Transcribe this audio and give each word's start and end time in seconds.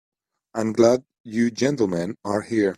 I'm 0.55 0.73
glad 0.73 1.03
you 1.23 1.51
gentlemen 1.51 2.15
are 2.25 2.41
here. 2.41 2.69